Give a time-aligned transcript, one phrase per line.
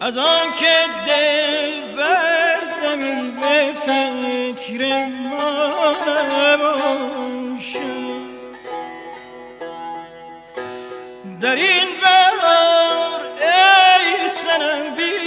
[0.00, 0.74] از آن که
[1.06, 5.94] دل بردمی به فکر ما
[6.56, 7.80] باشه
[11.40, 15.17] در این بهار ای سنم بیا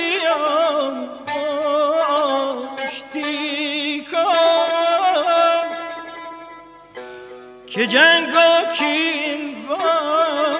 [7.92, 9.78] جنگ و کین با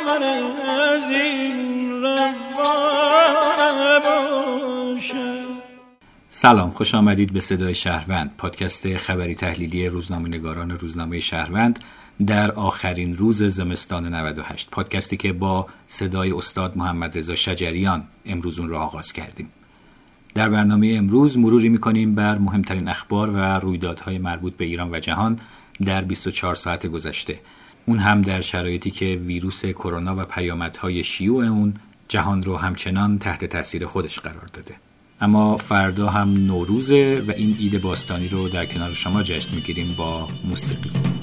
[0.06, 1.82] من از این
[6.30, 8.32] سلام خوش آمدید به صدای شهروند.
[8.38, 11.80] پادکست خبری تحلیلی روزنامه نگاران روزنامه شهروند
[12.28, 18.70] در آخرین روز زمستان 98 پادکستی که با صدای استاد محمد رضا شجریان امروز اون
[18.70, 19.50] را آغاز کردیم.
[20.34, 25.40] در برنامه امروز مروری می‌کنیم بر مهمترین اخبار و رویدادهای مربوط به ایران و جهان.
[25.82, 27.40] در 24 ساعت گذشته.
[27.86, 31.74] اون هم در شرایطی که ویروس کرونا و پیامدهای شیوع اون
[32.08, 34.76] جهان رو همچنان تحت تاثیر خودش قرار داده.
[35.22, 40.28] اما فردا هم نوروزه و این ایده باستانی رو در کنار شما جشن می‌گیریم با
[40.44, 41.21] موسیقی.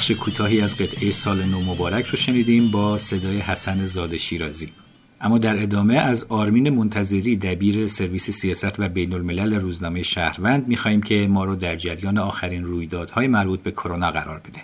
[0.00, 4.72] بخش کوتاهی از قطعه سال نو مبارک رو شنیدیم با صدای حسن زاده شیرازی.
[5.20, 11.02] اما در ادامه از آرمین منتظری دبیر سرویس سیاست و بین الملل روزنامه شهروند میخواییم
[11.02, 14.60] که ما رو در جریان آخرین رویدادهای مربوط به کرونا قرار بده.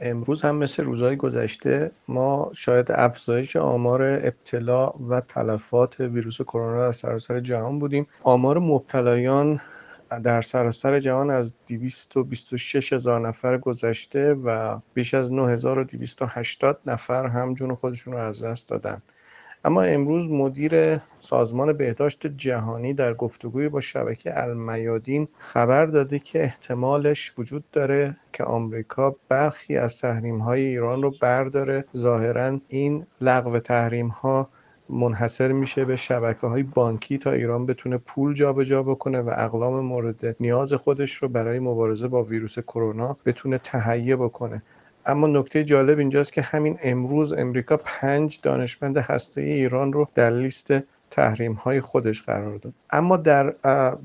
[0.00, 6.92] امروز هم مثل روزهای گذشته ما شاید افزایش آمار ابتلا و تلفات ویروس کرونا در
[6.92, 8.06] سراسر جهان بودیم.
[8.22, 9.60] آمار مبتلایان
[10.18, 17.74] در سراسر جهان از 226 هزار نفر گذشته و بیش از 9280 نفر هم جون
[17.74, 19.02] خودشون رو از دست دادن.
[19.64, 27.32] اما امروز مدیر سازمان بهداشت جهانی در گفتگوی با شبکه المیادین خبر داده که احتمالش
[27.38, 31.84] وجود داره که آمریکا برخی از تحریم های ایران رو برداره.
[31.96, 34.48] ظاهرا این لغو تحریم ها
[34.88, 39.80] منحصر میشه به شبکه های بانکی تا ایران بتونه پول جابجا جا بکنه و اقلام
[39.80, 44.62] مورد نیاز خودش رو برای مبارزه با ویروس کرونا بتونه تهیه بکنه.
[45.06, 50.72] اما نکته جالب اینجاست که همین امروز امریکا پنج دانشمند هسته ایران رو در لیست
[51.14, 52.72] تحریم های خودش قرار داد.
[52.90, 53.54] اما در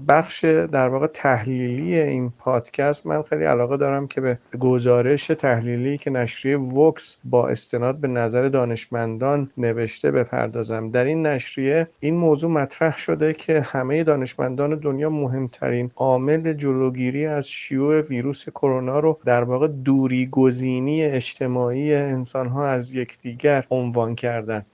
[0.07, 6.09] بخش در واقع تحلیلی این پادکست من خیلی علاقه دارم که به گزارش تحلیلی که
[6.09, 10.91] نشریه وکس با استناد به نظر دانشمندان نوشته بپردازم.
[10.91, 17.49] در این نشریه این موضوع مطرح شده که همه دانشمندان دنیا مهمترین عامل جلوگیری از
[17.49, 24.65] شیوع ویروس کرونا رو در واقع دوری گزینی اجتماعی انسان ها از یکدیگر عنوان کردن.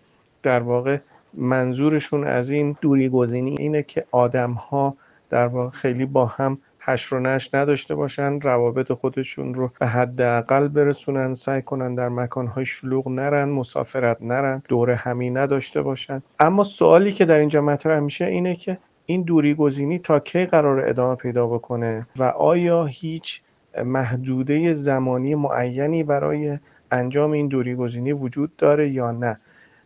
[0.44, 0.98] در واقع
[1.38, 4.96] منظورشون از این دوری گزینی اینه که آدم ها
[5.30, 10.68] در واقع خیلی با هم حشر و نش نداشته باشن روابط خودشون رو به حداقل
[10.68, 16.22] برسونن سعی کنن در مکانهای شلوغ نرن مسافرت نرن دور همی نداشته باشن.
[16.40, 20.90] اما سوالی که در اینجا مطرح میشه اینه که این دوری گزینی تا کی قرار
[20.90, 23.42] ادامه پیدا بکنه و آیا هیچ
[23.86, 26.60] محدوده زمانی معینی برای
[26.92, 29.40] انجام این دوری گزینی وجود داره یا نه؟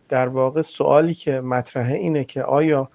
[0.10, 2.90] در واقع سوالی که مطرحه اینه که آیا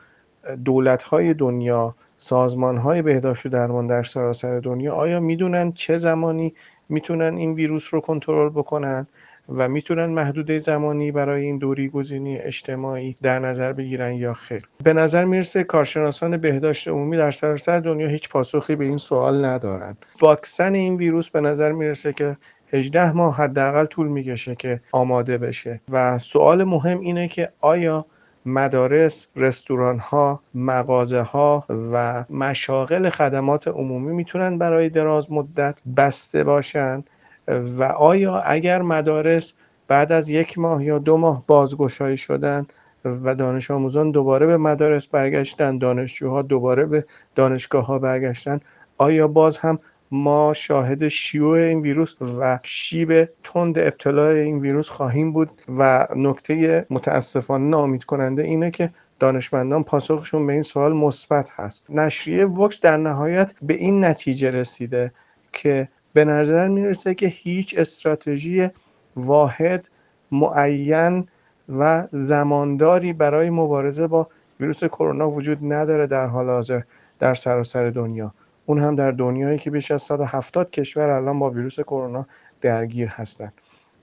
[0.64, 6.54] دولت‌های دنیا سازمان‌های بهداشت و درمان در سراسر دنیا آیا می‌دونن چه زمانی
[6.88, 9.06] می‌تونن این ویروس رو کنترل بکنن
[9.48, 14.92] و می‌تونن محدوده زمانی برای این دوری گزینی اجتماعی در نظر بگیرن یا خیر؟ به
[14.92, 19.96] نظر می‌رسه کارشناسان بهداشت عمومی در سراسر دنیا هیچ پاسخی به این سوال ندارن.
[20.20, 22.36] واکسن این ویروس به نظر می‌رسه که
[22.72, 25.80] 18 ماه حداقل طول می‌کشه که آماده بشه.
[25.92, 28.06] و سوال مهم اینه که آیا
[28.46, 37.10] مدارس، رستوران ها، مغازه ها و مشاغل خدمات عمومی می‌تونن برای دراز مدت بسته باشند
[37.48, 39.52] و آیا اگر مدارس
[39.88, 42.66] بعد از یک ماه یا دو ماه بازگشایی شدن
[43.04, 48.60] و دانش آموزان دوباره به مدارس برگشتن دانشجوها دوباره به دانشگاه ها برگشتن
[48.98, 49.78] آیا باز هم
[50.14, 56.86] ما شاهد شیوع این ویروس و شیب تند ابتلاع این ویروس خواهیم بود و نکته
[56.90, 61.84] متاسفانه نامید کننده اینه که دانشمندان پاسخشون به این سوال مثبت هست.
[61.90, 65.12] نشریه وکس در نهایت به این نتیجه رسیده
[65.52, 68.68] که به نظر می‌رسه که هیچ استراتژی
[69.16, 69.88] واحد
[70.32, 71.28] معین
[71.68, 74.28] و زمانداری برای مبارزه با
[74.60, 76.80] ویروس کرونا وجود نداره در حال حاضر
[77.18, 78.34] در سراسر دنیا.
[78.66, 82.26] اون هم در دنیایی که بیش از 170 کشور الان با ویروس کرونا
[82.60, 83.52] درگیر هستند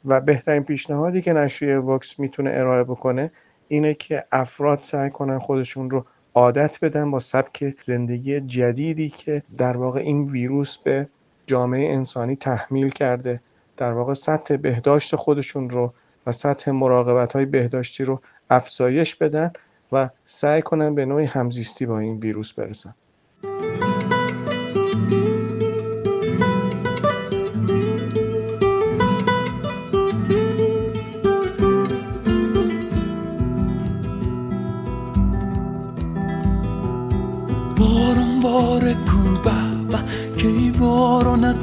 [0.06, 3.32] و بهترین پیشنهادی که نشریه وکس می‌تونه ارائه بکنه
[3.68, 6.06] اینه که افراد سعی کنن خودشون رو
[6.36, 11.08] عادت بدن با سبک زندگی جدیدی که در واقع این ویروس به
[11.46, 13.42] جامعه انسانی تحمیل کرده
[13.78, 15.94] در واقع سطح بهداشت خودشون رو
[16.28, 19.52] و سطح مراقبت های بهداشتی رو افزایش بدن
[19.92, 22.96] و سعی کنن به نوعی همزیستی با این ویروس برسن.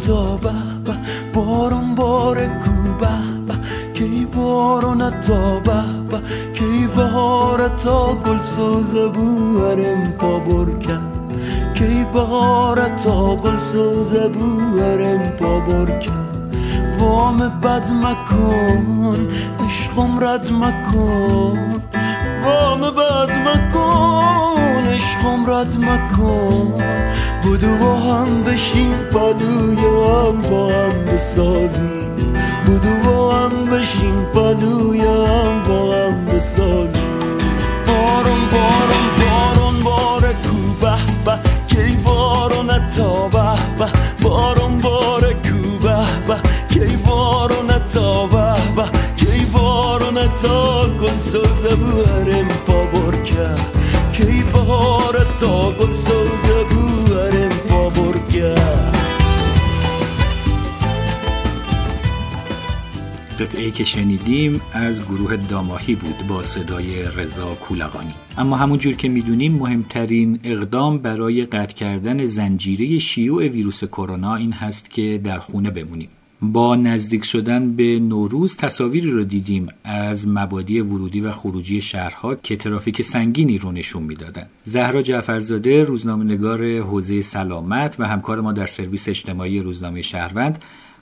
[0.09, 0.37] تا
[5.61, 6.21] به
[6.55, 11.37] کی بهار تا گل سوز بوهرم پا کرد
[11.75, 16.55] کی بهار تا گل سوز بوهرم پا کرد
[17.01, 19.29] وام بد مکن
[19.67, 21.83] عشقم رد مکن
[22.45, 26.89] وام بد مکن عشقم رد مکن
[27.43, 32.33] بودو با هم بشین پلوی هم با هم بسازیم
[32.67, 37.39] بودو با هم بشین پلوی هم با هم بسازیم
[37.87, 40.87] بارون بارون بارون بار کو
[41.25, 41.39] به.
[41.69, 43.59] کی بارون تا به.
[43.79, 43.93] به
[44.23, 45.89] بارون بار کو
[46.27, 46.37] به.
[46.69, 48.55] کی بارون تا به.
[48.77, 48.85] به
[49.17, 53.49] کی بارون تا گل سوزه بورم پا برکه.
[54.13, 56.28] کی بار تا گل سوزه
[63.49, 69.53] قطعه که شنیدیم از گروه داماهی بود با صدای رضا کولقانی اما همونجور که می‌دونیم
[69.53, 76.09] مهمترین اقدام برای قطع کردن زنجیره شیوع ویروس کرونا این هست که در خونه بمونیم
[76.43, 82.57] با نزدیک شدن به نوروز تصاویری رو دیدیم از مبادی ورودی و خروجی شهرها که
[82.57, 84.47] ترافیک سنگینی رو نشون می‌دادن.
[84.65, 90.59] زهرا جعفرزاده روزنامه‌نگار حوزه سلامت و همکار ما در سرویس اجتماعی روزنامه شهروند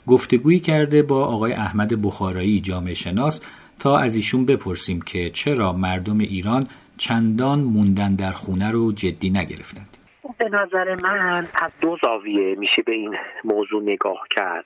[0.08, 3.40] گفتگویی کرده با آقای احمد بخارایی جامعه شناس
[3.80, 6.66] تا از ایشون بپرسیم که چرا مردم ایران
[6.98, 9.96] چندان موندن در خونه رو جدی نگرفتند.
[10.38, 14.64] به نظر من از دو زاویه میشه به این موضوع نگاه کرد.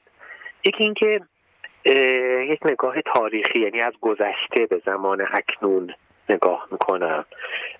[0.67, 1.21] یکی اینکه
[2.53, 5.95] یک نگاه تاریخی یعنی از گذشته به زمان اکنون
[6.29, 7.25] نگاه می‌کنم.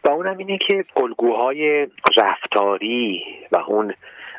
[0.05, 3.95] و اونم اینه که الگوهای رفتاری و اون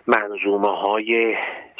[0.07, 1.38] منظومه های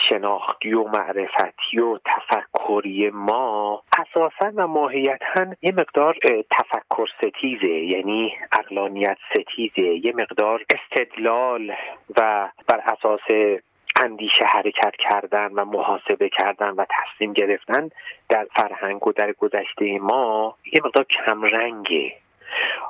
[0.10, 6.16] شناختی و معرفتی و تفکری ما اساسا و ماهیتا یه مقدار
[6.52, 11.72] تفکر ستیزه یعنی اقلانیت ستیزه یه مقدار استدلال
[12.18, 13.60] و بر اساس
[14.04, 17.90] اندیشه حرکت کردن و محاسبه کردن و تصمیم گرفتن
[18.30, 22.14] در فرهنگ و در گذشته ما یه مقدار کمرنگه.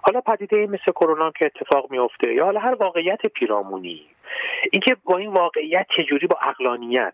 [0.01, 4.05] حالا پدیده مثل کرونا که اتفاق میفته یا حالا هر واقعیت پیرامونی
[4.71, 7.13] اینکه با این واقعیت چجوری با اقلانیت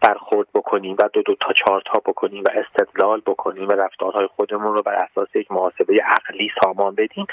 [0.00, 4.74] برخورد بکنیم و دو دو تا چهار تا بکنیم و استدلال بکنیم و رفتارهای خودمون
[4.74, 7.26] رو بر اساس یک محاسبه عقلی سامان بدیم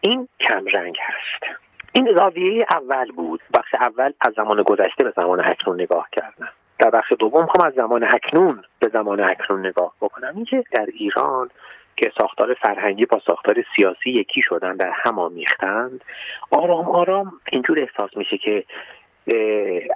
[0.00, 1.58] این کمرنگ هست.
[1.92, 3.40] این زاویه اول بود.
[3.54, 6.48] بخش اول از زمان گذشته به زمان اکنون نگاه کردن.
[6.78, 10.32] در بخش دوم می‌خوام از زمان اکنون به زمان اکنون نگاه بکنم.
[10.36, 11.50] اینکه در ایران
[11.96, 16.04] که ساختار فرهنگی با ساختار سیاسی یکی شدن در هم آمیختند
[16.50, 18.64] آرام آرام اینجور احساس میشه که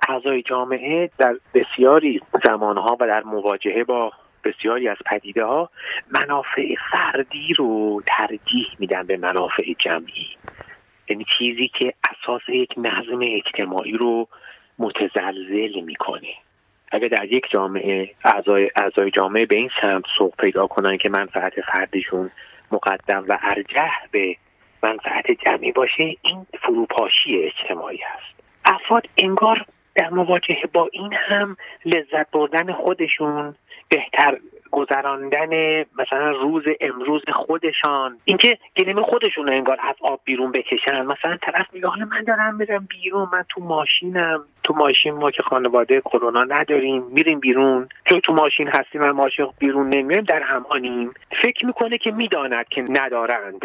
[0.08, 4.12] اعضای جامعه در بسیاری زمانها و در مواجهه با
[4.44, 5.70] بسیاری از پدیده ها
[6.10, 10.26] منافع فردی رو ترجیح میدن به منافع جمعی.
[11.08, 14.28] یعنی چیزی که اساس یک نظم اجتماعی رو
[14.78, 16.34] متزلزل می‌کنه.
[16.90, 21.60] اگر در یک جامعه اعضای اعضای جامعه به این سمت سوق پیدا کنن که منفعت
[21.60, 22.30] فردیشون
[22.72, 24.36] مقدم و ارجح به
[24.82, 32.30] منفعت جمعی باشه این فروپاشی اجتماعی است افراد انگار در مواجهه با این هم لذت
[32.30, 33.54] بردن خودشون
[33.88, 34.38] بهتر
[34.70, 38.18] گذراندن مثلا روز امروز خودشان.
[38.24, 41.06] اینکه گلیم خودشون رو انگار از آب بیرون بکشن.
[41.06, 44.44] مثلا طرف میگه حالا من دارم میرم بیرون من تو ماشینم.
[44.64, 47.88] تو ماشین ما که خانواده کرونا نداریم میریم بیرون.
[48.04, 51.10] چون تو ماشین هستیم من ماشین بیرون نمیریم در امانیم
[51.42, 53.62] فکر می‌کنه که می‌داند که ندارند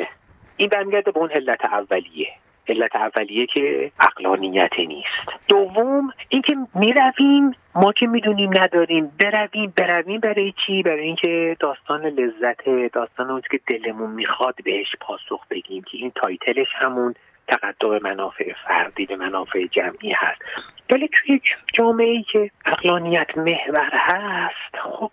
[0.57, 2.27] این برمیگرده به اون علت اولیه.
[2.67, 5.50] علت اولیه که اقلانیت نیست.
[5.50, 12.69] دوم اینکه می‌رویم ما که می‌دونیم نداریم برویم برویم برای چی؟ برای اینکه داستان لذت
[12.93, 17.15] داستان اون که دلمون می‌خواد بهش پاسخ بگیم که این تایتلش همون
[17.48, 20.41] تقدم منافع فردی به منافع جمعی هست.
[20.89, 21.41] ولی توی
[21.74, 25.12] جامعه ای که اقلانیت محور هست خب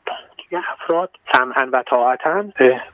[0.56, 2.44] افراد سمعا و طاعتا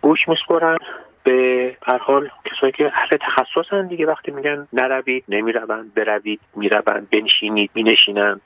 [0.00, 0.78] گوش میسپرن.
[1.24, 7.70] به هر حال کسایی که اهل تخصصن دیگه وقتی میگن نروید نمی‌روند بروید می‌روند بنشینید
[7.74, 8.40] مینشینند.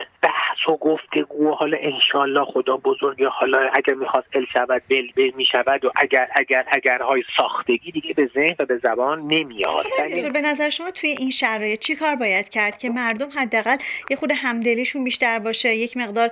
[0.52, 5.84] بحث و گفتگو حالا انشالله خدا بزرگه حالا اگر می‌خواست ال شود بل بل می‌شود
[5.84, 9.86] و اگر اگر اگر های ساختگی دیگه به ذهن و به زبان نمیاد.
[9.98, 13.76] یعنی به نظر شما توی این شرایط چی کار باید کرد که مردم حداقل
[14.10, 16.30] یه خود همدلیشون بیشتر باشه یک مقدار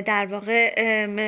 [0.00, 0.74] در واقع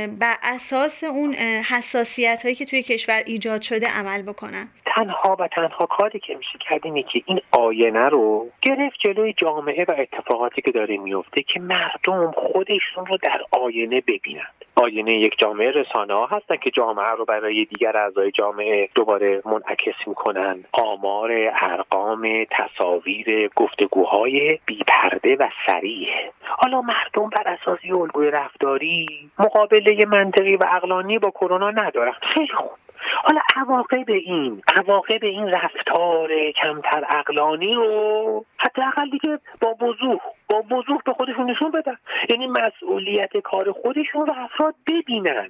[0.07, 1.35] بر اساس اون
[1.69, 6.59] حساسیت هایی که توی کشور ایجاد شده عمل بکنن؟ تنها و تنها کاری که میشه
[6.69, 11.61] کرد اینه که این آینه رو گرفت جلوی جامعه و اتفاقاتی که داره میفته که
[11.61, 17.25] مردم خودشون رو در آینه ببینند آینه یک جامعه رسانه ها هستن که جامعه رو
[17.25, 20.65] برای دیگر اعضای جامعه دوباره منعکس می‌کنن.
[20.73, 21.31] آمار
[21.63, 26.09] ارقام تصاویر گفتگوهای بیپرده و سریح
[26.43, 29.07] حالا مردم بر اساس الگوی رفتاری
[29.39, 32.13] مقابله منطقی و اقلانی با کرونا ندارن.
[32.23, 32.71] خیلی خوب.
[33.15, 36.31] حالا عواقب این عواقب این رفتار
[36.63, 41.97] کمتر اقلانی رو حداقل دیگه با وضوح با وضوح به خودشون نشون بدن.
[42.31, 45.49] یعنی مسئولیت کار خودشون رو افراد ببینن.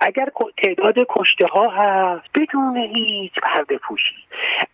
[0.00, 0.28] اگر
[0.64, 4.14] تعداد کشته ها هست بدون هیچ پرده پوشی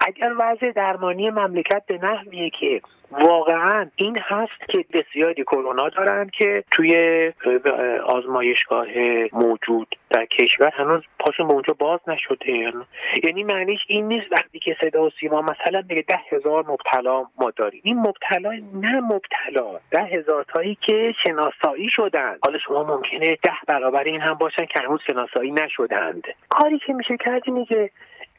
[0.06, 2.80] اگر وضع درمانی مملکت به نحویه که
[3.12, 7.32] واقعا این هست که بسیاری کرونا دارن که توی
[8.06, 8.86] آزمایشگاه
[9.32, 12.72] موجود در کشور هنوز پاشون به اونجا باز نشده.
[13.24, 17.50] یعنی معنیش این نیست وقتی که صدا و سیما مثلا میگه ده هزار مبتلا ما
[17.56, 17.80] داریم.
[17.84, 22.38] این مبتلا نه مبتلا ده هزار تایی که شناسایی شدن.
[22.44, 26.24] حالا شما ممکنه ده برابر این هم باشن که هنوز شناسایی نشدند.
[26.48, 27.90] کاری که میشه کرد اینه که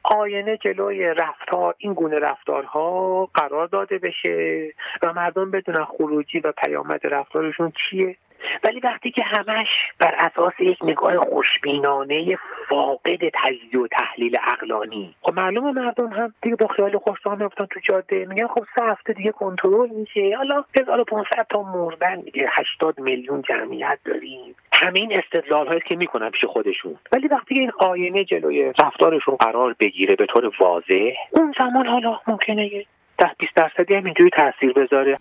[0.04, 4.70] آینه جلوی رفتار این گونه رفتارها قرار داده بشه
[5.04, 8.18] و مردم بدونن خروجی و پیامد رفتارشون چیه.
[8.64, 9.68] ولی وقتی که همش
[10.00, 12.38] بر اساس یک نگاه خوشبینانه
[12.70, 17.80] فاقد تجزیه و تحلیل اقلانی خب معلومه مردم هم دیگه با خیال خوشحال میفتن تو
[17.90, 18.26] جاده.
[18.26, 20.38] میگن خب سه هفته دیگه کنترل میشه.
[20.38, 24.56] حالا 1500 تا مردن دیگه 80 میلیون جمعیت داریم.
[24.84, 26.96] همین استدلال هایی که می‌کنن پیش خودشون.
[27.12, 32.86] ولی وقتی این آینه جلوی رفتارشون قرار بگیره به طور واضح اون زمان حالا ممکنه
[33.18, 35.20] ده 20 درصدی هم اینجوری تاثیر بذاره.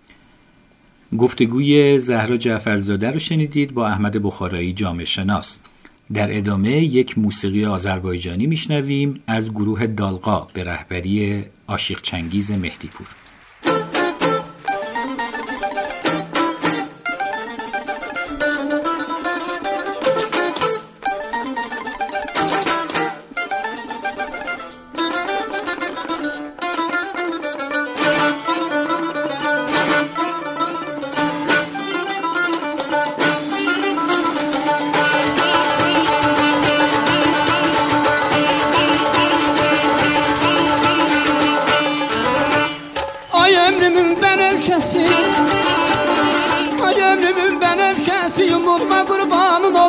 [1.18, 5.62] گفتگوی زهرا جعفرزاده رو شنیدید با احمد بخارایی جامعه شناس.
[6.14, 13.06] در ادامه یک موسیقی آذربایجانی میشنویم از گروه دالقا به رهبری آشیق چنگیز مهدیپور.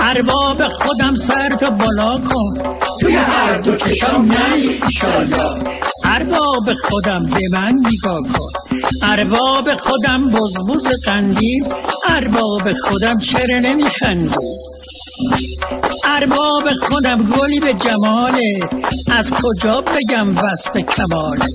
[0.00, 2.54] ارباب خودم سر تو بالا کن.
[3.00, 5.58] توی هر دو چشم نه ایشالله
[6.04, 8.76] ارباب خودم به من نگاه کن.
[9.02, 11.64] ارباب خودم بزبز قندیل
[12.08, 14.34] ارباب خودم چرا نمیخندی؟
[16.04, 18.60] ارباب خودم گلی به جماله.
[19.12, 21.46] از کجا بگم وصف کماله؟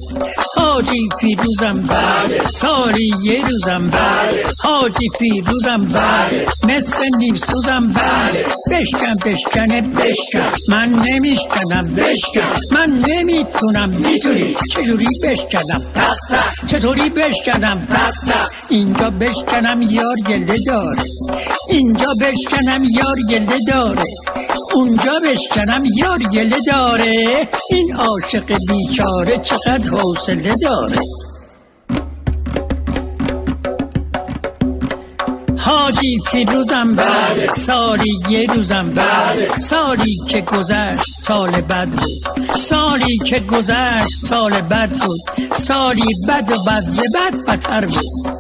[0.56, 9.16] حاجی فیروزم بله سالی یه روزم بله حاجی فیروزم بله مثل نیم سوزم بله بشکن
[9.26, 16.18] بشکنه بشکن من نمیشکنم بشکن من نمی‌تونم می‌تونی چجوری بشکنم تق
[16.68, 21.04] چطوری بشکنم تق اینجا بشکنم یار گله داره
[21.70, 24.04] اینجا بشکنم یار گله داره
[24.74, 27.48] اونجا بشکنم یار گله داره.
[27.70, 31.00] این عاشق بیچاره چقدر حوصله داره.
[35.58, 39.58] حاجی فیروزم بله سالی یه روزم بله.
[39.58, 42.58] سالی که گذشت سال بد بود.
[42.60, 45.20] سالی که گذشت سال بد بود.
[45.56, 48.35] سالی بد و بد زبد بدتر بود.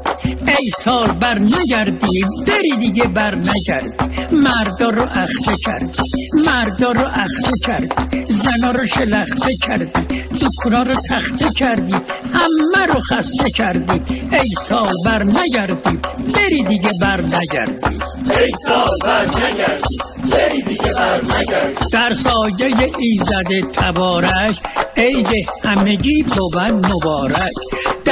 [0.60, 4.10] ای سال بر نگردی بری دیگه بر نگرد.
[4.32, 6.04] مردا رو اخته کردی
[6.46, 10.06] مردا رو اخته کردی زنا رو شلخته کردی
[10.42, 11.94] دکونا رو تخته کردی
[12.34, 14.02] همه رو خسته کردی.
[14.32, 16.00] ای سال بر نگردی
[16.34, 17.98] بری دیگه بر نگردی.
[18.40, 19.98] ای سال بر نگردی
[20.32, 21.76] بری دیگه بر نگردی.
[21.94, 24.56] در سایه ایزد تبارک
[24.98, 25.28] عید
[25.66, 27.52] همگی بود مبارک.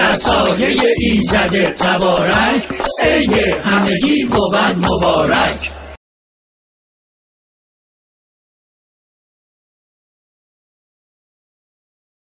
[0.03, 2.67] در سایه ایزد تبارک
[2.99, 5.72] عید همگی بود مبارک.